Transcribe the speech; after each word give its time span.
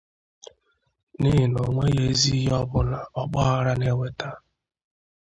n'ihi 1.19 1.43
na 1.51 1.59
o 1.67 1.69
nweghị 1.73 2.01
ezi 2.09 2.29
ihe 2.37 2.53
ọbụla 2.63 2.99
ọgbaghara 3.21 3.73
na-eweta 3.79 4.29